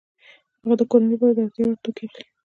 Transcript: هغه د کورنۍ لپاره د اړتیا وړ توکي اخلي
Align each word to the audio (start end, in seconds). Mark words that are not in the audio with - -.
هغه 0.61 0.75
د 0.79 0.81
کورنۍ 0.91 1.09
لپاره 1.15 1.33
د 1.35 1.39
اړتیا 1.43 1.63
وړ 1.65 1.77
توکي 1.83 2.03
اخلي 2.07 2.23